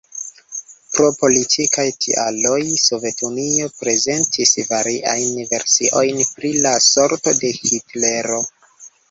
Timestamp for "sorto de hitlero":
6.89-8.43